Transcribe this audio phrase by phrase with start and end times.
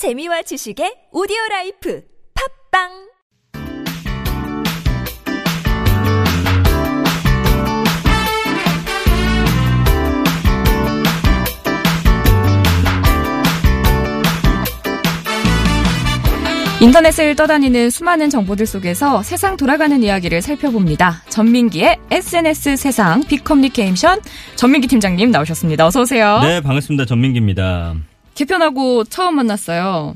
[0.00, 2.00] 재미와 지식의 오디오 life
[2.72, 2.88] 팟빵
[16.80, 21.24] 인터넷을 떠다니는 수많은 정보들 속에서 세상 돌아가는 이야기를 살펴봅니다.
[21.28, 24.18] 전민기의 SNS 세상 빅커뮤니케이션
[24.56, 25.86] 전민기 팀장님 나오셨습니다.
[25.86, 26.40] 어서 오세요.
[26.40, 27.04] 네, 반갑습니다.
[27.04, 27.96] 전민기입니다.
[28.34, 30.14] 개편하고 처음 만났어요.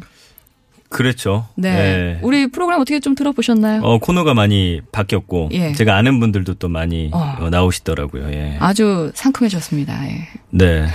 [0.95, 1.47] 그렇죠.
[1.55, 2.19] 네.
[2.23, 3.83] 우리 프로그램 어떻게 좀 들어보셨나요?
[3.83, 5.73] 어, 코너가 많이 바뀌었고 예.
[5.73, 7.37] 제가 아는 분들도 또 많이 어.
[7.39, 8.29] 어, 나오시더라고요.
[8.33, 8.57] 예.
[8.59, 10.09] 아주 상큼해졌습니다.
[10.09, 10.29] 예.
[10.51, 10.87] 네.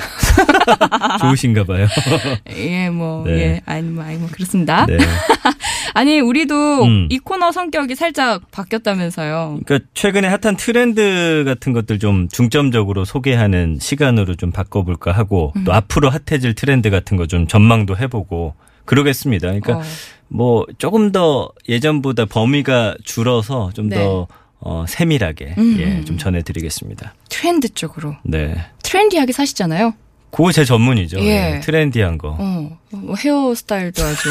[1.22, 1.88] 좋으신가 봐요.
[2.56, 3.32] 예, 뭐, 네.
[3.32, 4.86] 예, 아니, 뭐, 아니, 뭐, 그렇습니다.
[4.86, 4.98] 네.
[5.96, 7.08] 아니, 우리도 음.
[7.10, 9.60] 이 코너 성격이 살짝 바뀌었다면서요.
[9.66, 15.64] 그러니까 최근에 핫한 트렌드 같은 것들 좀 중점적으로 소개하는 시간으로 좀 바꿔볼까 하고 음.
[15.66, 18.56] 또 앞으로 핫해질 트렌드 같은 거 좀 전망도 해보고
[18.90, 19.48] 그러겠습니다.
[19.50, 19.82] 그러니까 어.
[20.28, 24.36] 뭐 조금 더 예전보다 범위가 줄어서 좀더 네.
[24.62, 27.14] 어, 세밀하게 음, 예, 음, 좀 전해드리겠습니다.
[27.30, 28.16] 트렌드 쪽으로.
[28.24, 28.56] 네.
[28.82, 29.94] 트렌디하게 사시잖아요.
[30.32, 31.20] 그거 제 전문이죠.
[31.22, 31.56] 예.
[31.56, 32.36] 예, 트렌디한 거.
[32.40, 34.30] 어, 뭐 헤어 스타일도 아주.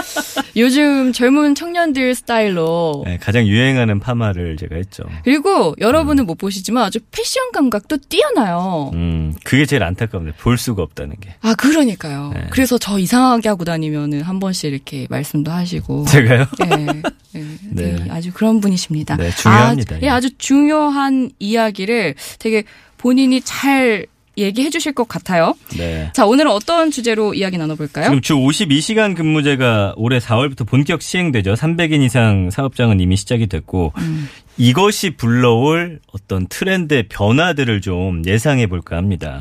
[0.56, 3.02] 요즘 젊은 청년들 스타일로.
[3.06, 5.04] 네, 가장 유행하는 파마를 제가 했죠.
[5.24, 8.90] 그리고 여러분은 못 보시지만 아주 패션 감각도 뛰어나요.
[8.94, 11.34] 음, 그게 제일 안타까운데 볼 수가 없다는 게.
[11.40, 12.30] 아, 그러니까요.
[12.34, 12.46] 네.
[12.50, 16.04] 그래서 저 이상하게 하고 다니면은 한 번씩 이렇게 말씀도 하시고.
[16.06, 16.46] 제가요?
[16.64, 16.86] 예,
[17.34, 17.96] 예, 네.
[17.96, 19.16] 되게 아주 그런 분이십니다.
[19.16, 19.96] 네, 중요합니다.
[19.96, 22.64] 아, 예, 아주 중요한 이야기를 되게
[22.98, 24.06] 본인이 잘
[24.40, 25.54] 얘기해 주실 것 같아요.
[25.76, 26.10] 네.
[26.14, 28.04] 자, 오늘은 어떤 주제로 이야기 나눠볼까요?
[28.04, 31.54] 지금 주 52시간 근무제가 올해 4월부터 본격 시행되죠.
[31.54, 34.28] 300인 이상 사업장은 이미 시작이 됐고 음.
[34.56, 39.40] 이것이 불러올 어떤 트렌드의 변화들을 좀 예상해 볼까 합니다.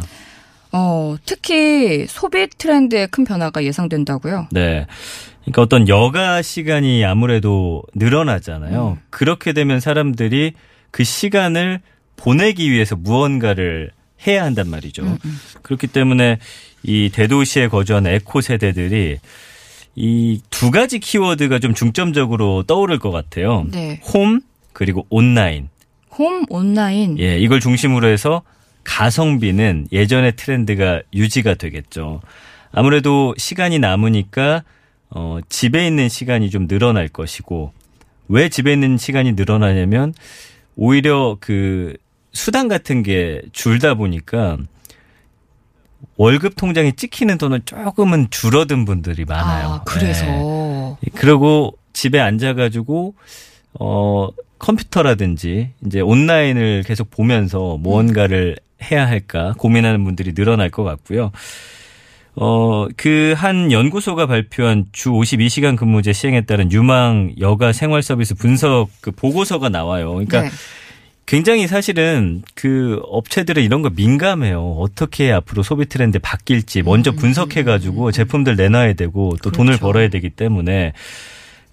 [0.72, 4.48] 어, 특히 소비 트렌드에 큰 변화가 예상된다고요?
[4.52, 4.86] 네.
[5.42, 8.98] 그러니까 어떤 여가 시간이 아무래도 늘어나잖아요.
[9.00, 9.02] 음.
[9.10, 10.54] 그렇게 되면 사람들이
[10.92, 11.82] 그 시간을
[12.16, 13.92] 보내기 위해서 무언가를
[14.28, 15.04] 해야 한단 말이죠.
[15.04, 15.18] 음,
[15.62, 16.40] 그렇기 때문에
[16.84, 19.18] 이 대도시에 거주하는 에코 세대들이
[19.96, 23.66] 이 두 가지 키워드가 좀 중점적으로 떠오를 것 같아요.
[23.72, 24.00] 네.
[24.14, 24.42] 홈
[24.74, 25.70] 그리고 온라인.
[26.12, 27.18] 홈, 온라인.
[27.20, 28.42] 예, 이걸 중심으로 해서
[28.84, 32.22] 가성비는 예전의 트렌드가 유지가 되겠죠.
[32.72, 34.64] 아무래도 시간이 남으니까
[35.12, 37.72] 어, 집에 있는 시간이 좀 늘어날 것이고
[38.28, 40.14] 왜 집에 있는 시간이 늘어나냐면
[40.76, 41.96] 오히려 그
[42.34, 44.58] 수당 같은 게 줄다 보니까
[46.18, 49.68] 월급 통장에 찍히는 돈은 조금은 줄어든 분들이 많아요.
[49.68, 50.26] 아, 그래서.
[50.26, 50.96] 네.
[51.16, 53.16] 그리고 집에 앉아가지고
[53.80, 54.28] 어
[54.60, 58.58] 컴퓨터라든지 이제 온라인을 계속 보면서 무언가를
[58.92, 61.32] 해야 할까 고민하는 분들이 늘어날 것 같고요.
[62.36, 68.90] 어, 그 한 연구소가 발표한 주 52시간 근무제 시행에 따른 유망 여가 생활 서비스 분석
[69.02, 70.14] 그 보고서가 나와요.
[70.14, 70.50] 그러니까 네.
[71.30, 74.78] 굉장히 사실은 그 업체들은 이런 거 민감해요.
[74.80, 79.78] 어떻게 앞으로 소비 트렌드 바뀔지 먼저 분석해 가지고 제품들 내놔야 되고 또 돈을 음.
[79.78, 79.86] 그렇죠.
[79.86, 80.94] 벌어야 되기 때문에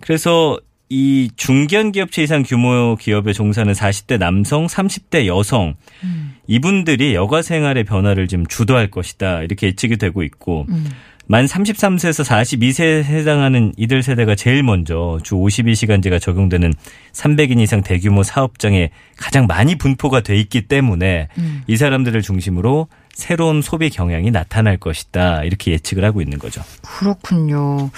[0.00, 5.74] 그래서 이 중견 기업체 이상 규모 기업에 종사하는 40대 남성, 30대 여성
[6.04, 6.34] 음.
[6.46, 9.40] 이분들이 여가 생활의 변화를 지금 주도할 것이다.
[9.40, 10.84] 이렇게 예측이 되고 있고 음.
[11.28, 16.72] 만 33세에서 42세에 해당하는 이들 세대가 제일 먼저 주 52시간제가 적용되는
[17.12, 21.62] 300인 이상 대규모 사업장에 가장 많이 분포가 돼 있기 때문에 음.
[21.66, 25.42] 이 사람들을 중심으로 새로운 소비 경향이 나타날 것이다.
[25.42, 26.62] 이렇게 예측을 하고 있는 거죠.
[26.82, 27.90] 그렇군요.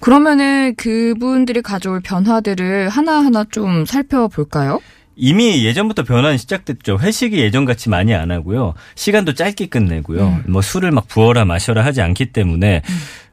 [0.00, 4.80] 그러면은 그분들이 가져올 변화들을 하나하나 좀 살펴볼까요?
[5.16, 6.98] 이미 예전부터 변화는 시작됐죠.
[7.00, 8.74] 회식이 예전같이 많이 안 하고요.
[8.94, 10.26] 시간도 짧게 끝내고요.
[10.26, 10.44] 음.
[10.48, 12.82] 뭐 술을 막 부어라 마셔라 하지 않기 때문에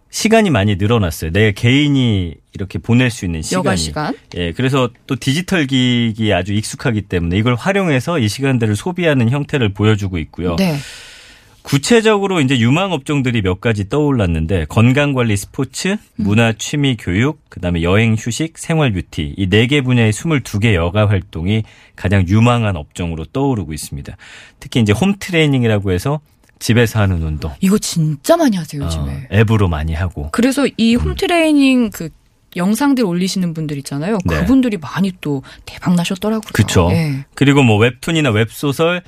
[0.09, 1.31] 시간이 많이 늘어났어요.
[1.31, 3.59] 내 개인이 이렇게 보낼 수 있는 시간이.
[3.59, 4.13] 여가 시간.
[4.35, 10.17] 예, 그래서 또 디지털 기기에 아주 익숙하기 때문에 이걸 활용해서 이 시간들을 소비하는 형태를 보여주고
[10.17, 10.57] 있고요.
[10.57, 10.77] 네.
[11.63, 18.15] 구체적으로 이제 유망 업종들이 몇 가지 떠올랐는데 건강 관리, 스포츠, 문화, 취미, 교육, 그다음에 여행,
[18.17, 21.63] 휴식, 생활 뷰티 이 네 개 분야의 22개 여가 활동이
[21.95, 24.15] 가장 유망한 업종으로 떠오르고 있습니다.
[24.59, 26.19] 특히 이제 홈 트레이닝이라고 해서
[26.59, 27.51] 집에서 하는 운동.
[27.61, 29.11] 이거 진짜 많이 하세요, 요즘에.
[29.11, 30.29] 어, 앱으로 많이 하고.
[30.31, 32.09] 그래서 이 홈트레이닝 그
[32.55, 34.17] 영상들 올리시는 분들 있잖아요.
[34.25, 34.35] 네.
[34.41, 36.51] 그분들이 많이 또 대박 나셨더라고요.
[36.53, 36.89] 그쵸.
[36.91, 37.25] 예.
[37.33, 39.01] 그리고 뭐 웹툰이나 웹소설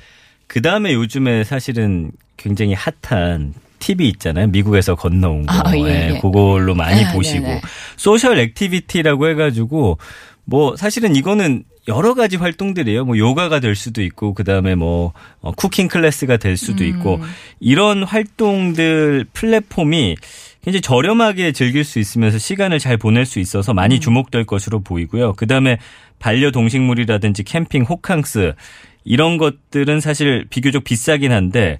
[0.46, 2.10] 그다음에 요즘에 사실은
[2.44, 4.48] 굉장히 핫한 TV 있잖아요.
[4.48, 5.54] 미국에서 건너온 거.
[5.54, 6.20] 아, 예, 예.
[6.20, 7.46] 그걸로 많이 네, 보시고.
[7.46, 7.60] 네, 네.
[7.96, 9.98] social activity라고 해 가지고
[10.44, 13.06] 뭐 사실은 이거는 여러 가지 활동들이에요.
[13.06, 16.88] 뭐 요가가 될 수도 있고 그다음에 뭐 어, cooking class가 될 수도 음.
[16.88, 17.20] 있고
[17.60, 20.16] 이런 활동들 플랫폼이
[20.62, 23.76] 굉장히 저렴하게 즐길 수 있으면서 시간을 잘 보낼 수 있어서 음.
[23.76, 25.32] 많이 주목될 것으로 보이고요.
[25.34, 25.78] 그다음에
[26.18, 28.54] 반려 동식물이라든지 캠핑, 호캉스
[29.04, 31.78] 이런 것들은 사실 비교적 비싸긴 한데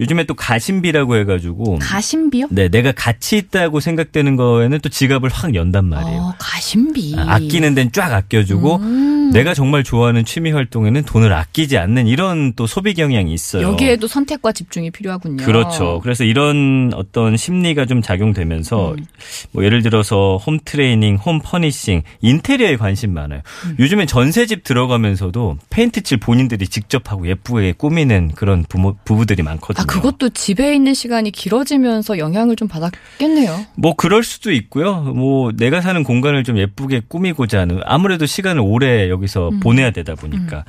[0.00, 2.46] 요즘에 또 가심비라고 해가지고 가심비요?
[2.50, 6.20] 네 내가 가치 있다고 생각되는 거에는 또 지갑을 확 연단 말이에요.
[6.20, 7.14] 어, 가심비.
[7.18, 9.19] 아, 아끼는 데는 쫙 아껴주고 음.
[9.32, 13.62] 내가 정말 좋아하는 취미 활동에는 돈을 아끼지 않는 이런 또 소비 경향이 있어요.
[13.62, 15.44] 여기에도 선택과 집중이 필요하군요.
[15.44, 16.00] 그렇죠.
[16.02, 19.04] 그래서 이런 어떤 심리가 좀 작용되면서 음.
[19.52, 23.40] 뭐 예를 들어서 home training, home furnishing, 인테리어에 관심 많아요.
[23.66, 23.76] 음.
[23.78, 29.82] 요즘엔 전세집 들어가면서도 페인트칠 본인들이 직접 하고 예쁘게 꾸미는 그런 부모, 부부들이 많거든요.
[29.82, 33.66] 아, 그것도 집에 있는 시간이 길어지면서 영향을 좀 받았겠네요.
[33.76, 35.00] 뭐 그럴 수도 있고요.
[35.00, 39.60] 뭐 내가 사는 공간을 좀 예쁘게 꾸미고자 하는 아무래도 시간을 오래 여기서 음.
[39.60, 40.64] 보내야 되다 보니까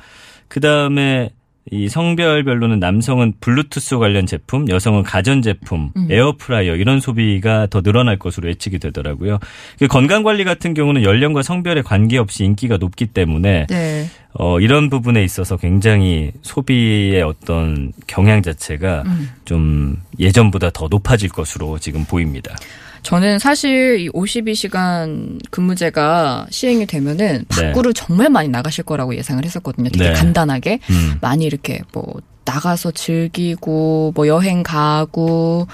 [0.48, 1.30] 그 다음에
[1.70, 6.08] 이 성별별로는 남성은 블루투스 관련 제품, 여성은 가전 제품, 음.
[6.10, 9.38] 에어프라이어 이런 소비가 더 늘어날 것으로 예측이 되더라고요.
[9.78, 14.06] 그 건강 관리 같은 경우는 연령과 성별에 관계없이 인기가 높기 때문에 네.
[14.34, 19.30] 어 이런 부분에 있어서 굉장히 소비의 어떤 경향 자체가 음.
[19.44, 22.54] 좀 예전보다 더 높아질 것으로 지금 보입니다.
[23.02, 29.90] 저는 사실 이 52시간 근무제가 시행이 되면은 밖으로 정말 많이 나가실 거라고 예상을 했었거든요.
[29.90, 30.12] 되게 네.
[30.12, 31.18] 간단하게 음.
[31.20, 35.66] 많이 이렇게 뭐 나가서 즐기고 뭐 여행 가고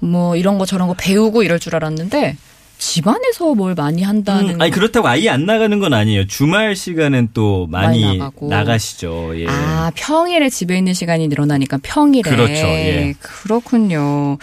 [0.00, 2.36] 뭐 이런 거 저런 거 배우고 이럴 줄 알았는데
[2.78, 6.26] 집안에서 뭘 많이 한다는 음, 아니 그렇다고 아예 안 나가는 건 아니에요.
[6.26, 8.48] 주말 시간은 또 많이, 많이 나가고.
[8.48, 9.32] 나가시죠.
[9.40, 9.46] 예.
[9.48, 12.30] 아, 평일에 집에 있는 시간이 늘어나니까 평일에.
[12.30, 13.14] 그렇죠, 예.
[13.20, 14.38] 그렇군요.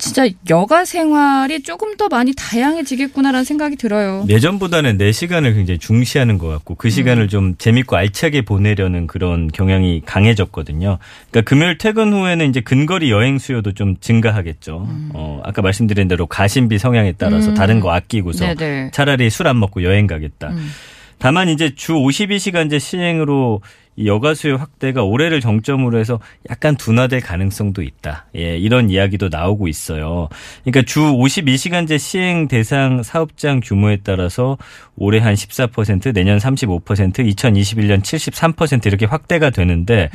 [0.00, 4.24] 진짜 여가 생활이 조금 더 많이 다양해지겠구나라는 생각이 들어요.
[4.28, 7.28] 예전보다는 내 시간을 굉장히 중시하는 것 같고 그 시간을 음.
[7.28, 10.98] 좀 재밌고 알차게 보내려는 그런 경향이 강해졌거든요.
[11.30, 14.88] 그러니까 금요일 퇴근 후에는 이제 근거리 여행 수요도 좀 증가하겠죠.
[15.12, 17.54] 어, 아까 말씀드린 대로 가심비 성향에 따라서 음.
[17.54, 18.90] 다른 거 아끼고서 네네.
[18.92, 20.48] 차라리 술 안 먹고 여행 가겠다.
[20.50, 20.70] 음.
[21.18, 23.60] 다만 이제 주 52시간제 시행으로
[24.00, 26.18] 이 여가 수요 확대가 올해를 정점으로 해서
[26.48, 28.26] 약간 둔화될 가능성도 있다.
[28.34, 30.28] 예, 이런 이야기도 나오고 있어요.
[30.64, 34.56] 그러니까 주 52시간제 시행 대상 사업장 규모에 따라서
[34.96, 40.08] 올해 한 14%, 내년 35%, 2021년 73% 이렇게 확대가 되는데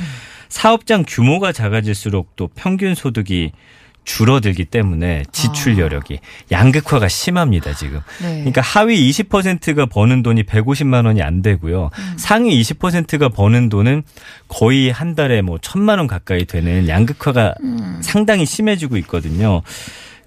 [0.49, 3.51] 사업장 규모가 작아질수록 또 평균 소득이
[4.06, 6.19] 줄어들기 때문에 지출 여력이
[6.52, 8.00] 양극화가 심합니다, 지금.
[8.22, 8.36] 네.
[8.36, 11.90] 그러니까 하위 20%가 버는 돈이 150만 원이 안 되고요.
[12.18, 14.04] 상위 20%가 버는 돈은
[14.48, 17.56] 거의 한 달에 뭐 천만 원 가까이 되는 양극화가
[18.02, 19.62] 상당히 심해지고 있거든요.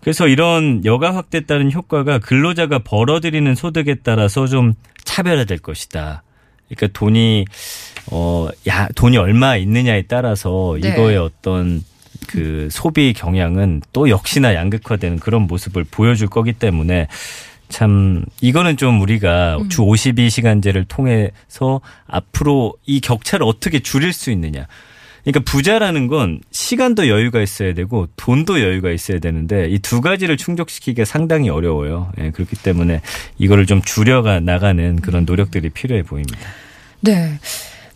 [0.01, 6.23] 그래서 이런 여가 확대에 따른 효과가 근로자가 벌어들이는 소득에 따라서 좀 차별화될 것이다.
[6.69, 7.47] 그러니까 돈이
[8.13, 10.89] 어야 돈이 얼마 있느냐에 따라서 네.
[10.89, 11.83] 이거의 어떤
[12.27, 17.09] 그 소비 경향은 또 역시나 양극화되는 그런 모습을 보여줄 거기 때문에
[17.69, 24.67] 참 이거는 좀 우리가 주 52시간제를 통해서 앞으로 이 격차를 어떻게 줄일 수 있느냐.
[25.25, 31.05] 그러니까 부자라는 건 시간도 여유가 있어야 되고 돈도 여유가 있어야 되는데 이 두 가지를 충족시키기가
[31.05, 32.11] 상당히 어려워요.
[32.19, 33.03] 예, 그렇기 때문에
[33.37, 36.39] 이거를 좀 줄여가 나가는 그런 노력들이 필요해 보입니다.
[37.01, 37.39] 네.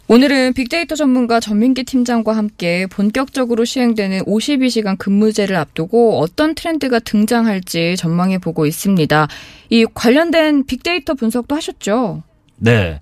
[0.08, 8.38] 오늘은 빅데이터 전문가 전민기 팀장과 함께 본격적으로 시행되는 52시간 근무제를 앞두고 어떤 트렌드가 등장할지 전망해
[8.38, 9.28] 보고 있습니다.
[9.70, 12.22] 이 관련된 빅데이터 분석도 하셨죠?
[12.56, 13.00] 네.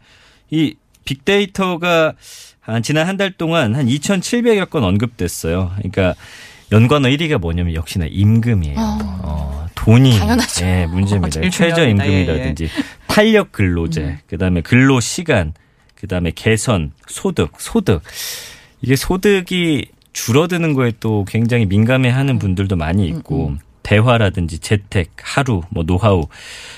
[0.51, 0.75] 이
[1.05, 2.15] 빅데이터가
[2.61, 5.73] 한 지난 한 달 동안 한 2,700여 건 언급됐어요.
[5.79, 6.15] 그러니까
[6.71, 8.77] 연관어 1위가 뭐냐면 역시나 임금이에요.
[8.79, 10.65] 어, 돈이 당연하죠.
[10.65, 11.41] 예, 문제입니다.
[11.41, 12.05] 제일 최저 중요합니다.
[12.05, 12.69] 임금이라든지
[13.09, 15.55] 탄력 근로제, 그다음에 근로 시간,
[16.01, 18.03] 그다음에 개선, 소득, 소득.
[18.83, 25.85] 이게 소득이 줄어드는 거에 또 굉장히 민감해 하는 분들도 많이 있고 대화라든지 재택, 하루, 뭐
[25.85, 26.27] 노하우.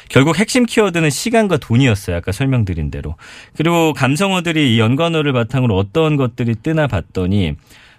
[0.09, 2.17] 결국 핵심 키워드는 시간과 돈이었어요.
[2.17, 3.17] 아까 설명드린 대로.
[3.57, 7.55] 그리고 감성어들이 이 연관어를 바탕으로 어떤 것들이 뜨나 봤더니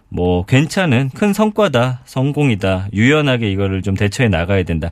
[0.09, 4.89] 뭐 괜찮은 큰 성과다, 성공이다, 유연하게 이거를 좀 대처해 나가야 된다.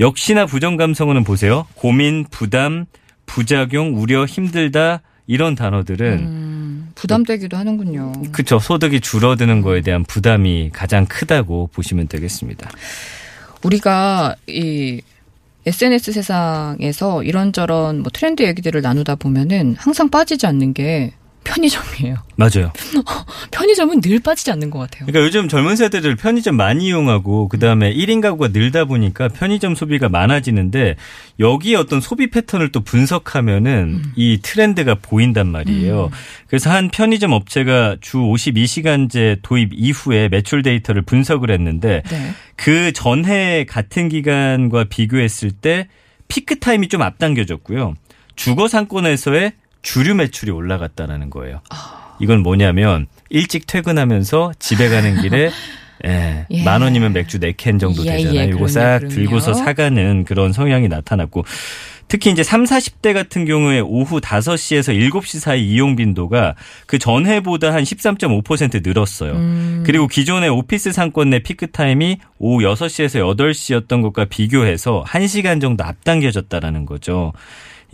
[0.00, 1.66] 역시나 부정 감성어는 보세요.
[1.74, 2.86] 고민, 부담,
[3.26, 8.12] 부작용, 우려, 힘들다 이런 단어들은 음, 부담되기도 하는군요.
[8.32, 12.70] 그쵸 소득이 줄어드는 거에 대한 부담이 가장 크다고 보시면 되겠습니다.
[13.62, 15.00] 우리가 이
[15.66, 22.16] SNS 세상에서 이런저런 뭐 트렌드 얘기들을 나누다 보면은 항상 빠지지 않는 게 편의점이에요.
[22.36, 22.72] 맞아요.
[23.52, 25.06] 편의점은 늘 빠지지 않는 것 같아요.
[25.06, 30.96] 그러니까 요즘 젊은 세대들 편의점 많이 이용하고 그다음에 1인 가구가 늘다 보니까 편의점 소비가 많아지는데
[31.38, 36.10] 여기 어떤 소비 패턴을 또 분석하면은 이 트렌드가 보인단 말이에요.
[36.48, 42.30] 그래서 한 편의점 업체가 주 52시간제 도입 이후에 매출 데이터를 분석을 했는데 네.
[42.56, 45.88] 그 전해 같은 기간과 비교했을 때
[46.28, 47.94] 피크 타임이 좀 앞당겨졌고요.
[48.36, 49.52] 주거 상권에서의
[49.84, 51.60] 주류 매출이 올라갔다라는 거예요.
[52.18, 55.50] 이건 뭐냐면 일찍 퇴근하면서 집에 가는 길에
[56.04, 56.64] 예, 예.
[56.64, 58.40] 만 원이면 맥주 네캔 정도 예, 되잖아요.
[58.40, 59.14] 예, 이거 싹 그럼요.
[59.14, 61.44] 들고서 사가는 그런 성향이 나타났고
[62.08, 66.54] 특히 이제 3, 40대 같은 경우에 오후 5시에서 7시 사이 이용 빈도가
[66.86, 69.32] 그 전해보다 한 13.5% 늘었어요.
[69.32, 69.82] 음.
[69.86, 76.84] 그리고 기존의 오피스 상권 내 피크 타임이 오후 6시에서 8시였던 것과 비교해서 1시간 정도 앞당겨졌다라는
[76.84, 77.32] 거죠.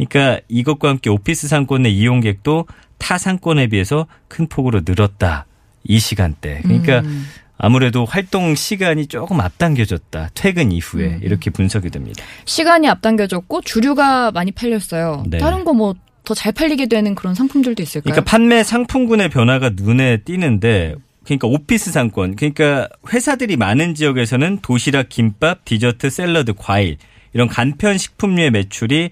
[0.08, 2.66] 그러니까 이것과 함께 오피스 상권 내 이용객도
[2.98, 5.46] 타 상권에 비해서 큰 폭으로 늘었다.
[5.84, 6.60] 이 시간대.
[6.62, 7.26] 그러니까 음.
[7.56, 10.30] 아무래도 활동 시간이 조금 앞당겨졌다.
[10.34, 11.20] 퇴근 이후에 음.
[11.22, 12.22] 이렇게 분석이 됩니다.
[12.46, 15.24] 시간이 앞당겨졌고 주류가 많이 팔렸어요.
[15.28, 15.38] 네.
[15.38, 18.12] 다른 거 뭐 더 잘 팔리게 되는 그런 상품들도 있을까요?
[18.12, 25.64] 그러니까 판매 상품군의 변화가 눈에 띄는데 그러니까 오피스 상권 그러니까 회사들이 많은 지역에서는 도시락, 김밥,
[25.64, 26.98] 디저트, 샐러드, 과일
[27.32, 29.10] 이런 간편 식품류의 매출이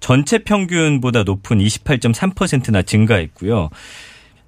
[0.00, 3.70] 전체 평균보다 높은 28.3%나 증가했고요.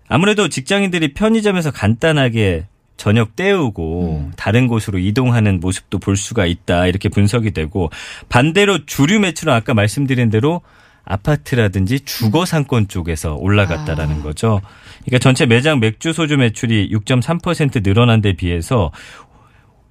[0.08, 2.66] 아무래도 직장인들이 편의점에서 간단하게
[2.96, 6.86] 저녁 때우고 다른 곳으로 이동하는 모습도 볼 수가 있다.
[6.86, 7.90] 이렇게 분석이 되고
[8.28, 10.60] 반대로 주류 매출은 아까 말씀드린 대로
[11.04, 14.60] 아파트라든지 주거 상권 쪽에서 올라갔다라는 거죠.
[15.04, 18.92] 그러니까 전체 매장 맥주 소주 매출이 6.3% 늘어난 데 비해서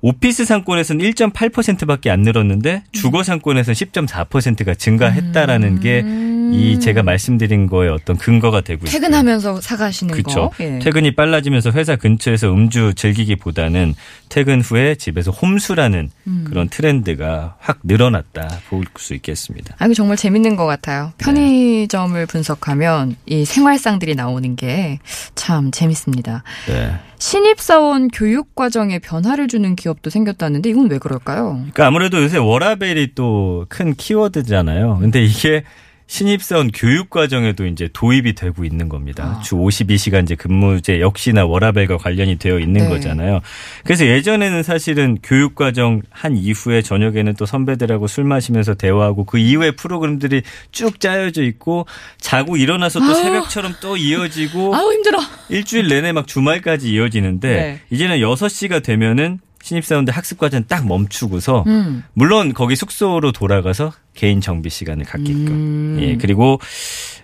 [0.01, 6.03] 오피스 상권에서는 1.8%밖에 안 늘었는데 주거 상권에서는 10.4%가 증가했다라는 게
[6.51, 9.00] 이 제가 말씀드린 거에 어떤 근거가 되고 있어요.
[9.00, 10.50] 퇴근하면서 사가시는 그렇죠.
[10.50, 10.63] 거.
[10.63, 10.79] 예.
[10.79, 13.93] 퇴근이 빨라지면서 회사 근처에서 음주 즐기기보다는
[14.29, 16.46] 퇴근 후에 집에서 홈수라는 음.
[16.48, 19.75] 그런 트렌드가 확 늘어났다 볼 수 있겠습니다.
[19.79, 21.13] 아, 이거 정말 재밌는 것 같아요.
[21.17, 25.00] 편의점을 분석하면 이 생활상들이 나오는 게
[25.36, 26.43] 참 재밌습니다.
[26.67, 26.93] 네.
[27.17, 31.53] 신입사원 교육 과정에 변화를 주는 기업도 생겼다는데 이건 왜 그럴까요?
[31.58, 34.98] 그러니까 아무래도 요새 워라벨이 또 큰 키워드잖아요.
[35.00, 35.63] 근데 이게
[36.12, 39.38] 신입사원 교육 과정에도 이제 도입이 되고 있는 겁니다.
[39.39, 39.41] 아.
[39.41, 42.89] 주 52시간제 근무제 역시나 워라벨과 관련이 되어 있는 네.
[42.89, 43.39] 거잖아요.
[43.86, 49.72] 그래서 예전에는 사실은 교육 과정 한 이후에 저녁에는 또 선배들하고 술 마시면서 대화하고 그 이후에
[49.72, 50.41] 프로그램들이
[50.74, 51.86] 쭉 짜여져 있고
[52.20, 53.13] 자고 일어나서 또 아우.
[53.13, 55.18] 새벽처럼 또 이어지고 아우 힘들어.
[55.48, 57.80] 일주일 내내 막 주말까지 이어지는데 네.
[57.89, 62.03] 이제는 6시가 되면은 신입사원들 학습 과정 딱 멈추고서 음.
[62.13, 65.48] 물론 거기 숙소로 돌아가서 개인 정비 시간을 갖게끔.
[65.48, 65.98] 음.
[66.01, 66.60] 예, 그리고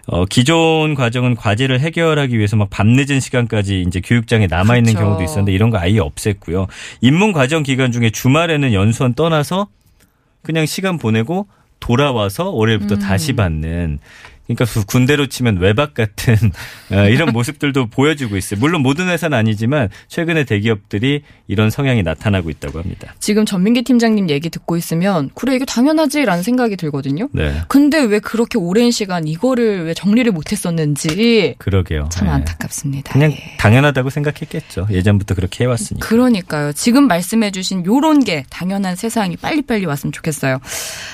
[0.08, 5.06] 어 기존 과정은 과제를 해결하기 위해서 막 밤늦은 시간까지 이제 교육장에 남아 있는 그렇죠.
[5.06, 6.68] 경우도 있었는데 이런 거 아예 없앴고요.
[7.02, 9.68] 입문 과정 기간 중에 주말에는 연수원 떠나서
[10.44, 11.48] 그냥 시간 보내고
[11.80, 13.00] 돌아와서 월요일부터 음.
[13.00, 14.00] 다시 받는
[14.48, 16.36] 그러니까 구- 군대로 치면 외박 같은
[16.92, 18.60] 어, 이런 모습들도 보여주고 있어요.
[18.60, 23.14] 물론 모든 회사는 아니지만 최근에 대기업들이 이런 성향이 나타나고 있다고 합니다.
[23.20, 27.28] 지금 전민기 팀장님 얘기 듣고 있으면 그래 이게 당연하지라는 생각이 들거든요.
[27.34, 27.62] 네.
[27.68, 32.08] 근데 왜 그렇게 오랜 시간 이거를 왜 정리를 못했었는지 그러게요.
[32.12, 32.34] 참 네.
[32.34, 33.12] 안타깝습니다.
[33.14, 33.58] 그냥 예.
[33.58, 34.88] 당연하다고 생각했겠죠.
[34.92, 36.08] 예전부터 그렇게 해왔으니까.
[36.08, 36.74] 그러니까요.
[36.74, 40.60] 지금 말씀해주신 요런 게 당연한 세상이 빨리빨리 왔으면 좋겠어요.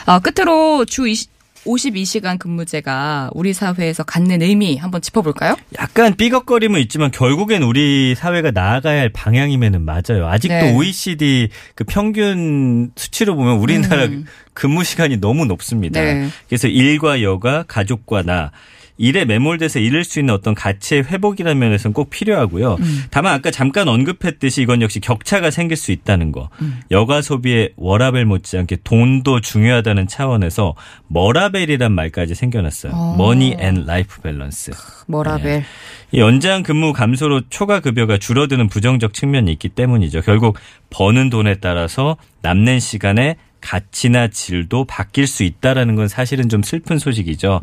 [0.05, 1.29] 아, 끝으로 주 20,
[1.65, 5.55] 52시간 근무제가 우리 사회에서 갖는 의미 한번 짚어볼까요?
[5.79, 10.27] 약간 삐걱거림은 있지만 결국엔 우리 사회가 나아가야 할 방향이면은 맞아요.
[10.27, 10.73] 아직도 네.
[10.73, 14.07] OECD 그 평균 수치로 보면 우리나라
[14.53, 15.99] 근무 시간이 너무 높습니다.
[16.01, 16.05] 음.
[16.05, 16.29] 네.
[16.47, 18.51] 그래서 일과 여가, 가족과 나
[18.97, 22.75] 일에 매몰돼서 잃을 수 있는 어떤 가치의 회복이라는 면에서는 꼭 필요하고요.
[22.79, 23.03] 음.
[23.09, 26.49] 다만 아까 잠깐 언급했듯이 이건 역시 격차가 생길 수 있다는 거.
[26.61, 26.81] 음.
[26.91, 30.75] 여가 소비에 워라벨 못지않게 돈도 중요하다는 차원에서
[31.07, 32.93] 머라벨이란 말까지 생겨났어요.
[32.93, 33.15] 어.
[33.17, 34.71] Money and life balance.
[35.07, 35.63] 머라벨.
[36.11, 40.21] 이 연장 근무 감소로 초과 급여가 줄어드는 부정적 측면이 있기 때문이죠.
[40.21, 40.57] 결국
[40.91, 47.61] 버는 돈에 따라서 남는 시간에 가치나 질도 바뀔 수 있다라는 건 사실은 좀 슬픈 소식이죠.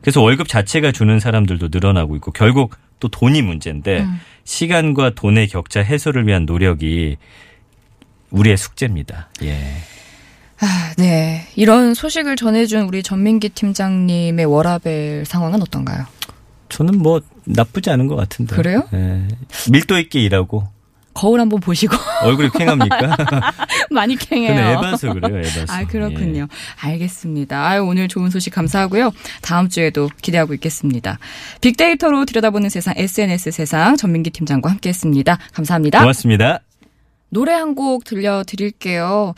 [0.00, 4.06] 그래서 월급 자체가 주는 사람들도 늘어나고 있고 결국 또 돈이 문제인데
[4.44, 7.16] 시간과 돈의 격차 해소를 위한 노력이
[8.30, 9.28] 우리의 숙제입니다.
[9.42, 9.58] 예.
[10.60, 11.46] 아, 네.
[11.54, 16.06] 이런 소식을 전해준 우리 전민기 팀장님의 워라벨 상황은 어떤가요?
[16.68, 18.56] 저는 뭐 나쁘지 않은 것 같은데.
[18.56, 18.88] 그래요?
[18.94, 19.26] 예.
[19.70, 20.66] 밀도 있게 일하고
[21.14, 23.16] 거울 한번 보시고 얼굴이 쾌합니까?
[23.90, 24.48] 많이 캥해요.
[24.54, 25.72] 근데 에바서 그래요, 에바서.
[25.72, 26.48] 아, 그렇군요.
[26.80, 27.66] 알겠습니다.
[27.66, 29.12] 아유, 오늘 좋은 소식 감사하고요.
[29.42, 31.18] 다음 주에도 기대하고 있겠습니다.
[31.60, 35.38] 빅데이터로 들여다보는 세상 SNS 세상 전민기 팀장과 함께 했습니다.
[35.52, 36.00] 감사합니다.
[36.00, 36.60] 고맙습니다.
[37.30, 39.34] 노래 한 곡 들려드릴게요.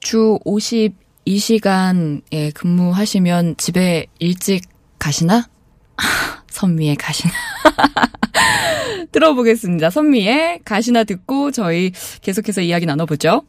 [0.00, 4.62] 주 52시간에 근무하시면 집에 일찍
[4.98, 5.46] 가시나?
[6.50, 7.32] 선미의 가시나.
[9.12, 9.90] 들어보겠습니다.
[9.90, 13.42] 선미의 가시나 듣고 저희 계속해서 이야기 나눠보죠.